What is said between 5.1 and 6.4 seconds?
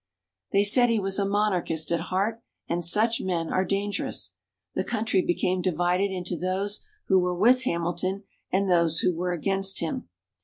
became divided into